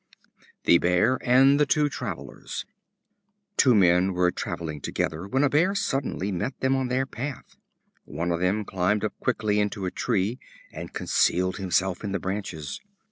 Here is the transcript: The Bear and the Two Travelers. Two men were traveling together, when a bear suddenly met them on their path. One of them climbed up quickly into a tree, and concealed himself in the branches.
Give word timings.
The 0.63 0.79
Bear 0.79 1.19
and 1.21 1.59
the 1.59 1.67
Two 1.67 1.87
Travelers. 1.87 2.65
Two 3.55 3.75
men 3.75 4.13
were 4.13 4.31
traveling 4.31 4.81
together, 4.81 5.27
when 5.27 5.43
a 5.43 5.49
bear 5.51 5.75
suddenly 5.75 6.31
met 6.31 6.59
them 6.59 6.75
on 6.75 6.87
their 6.87 7.05
path. 7.05 7.55
One 8.05 8.31
of 8.31 8.39
them 8.39 8.65
climbed 8.65 9.03
up 9.03 9.13
quickly 9.19 9.59
into 9.59 9.85
a 9.85 9.91
tree, 9.91 10.39
and 10.73 10.91
concealed 10.91 11.57
himself 11.57 12.03
in 12.03 12.13
the 12.13 12.19
branches. 12.19 12.81